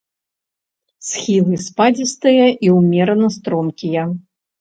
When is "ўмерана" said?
2.77-3.29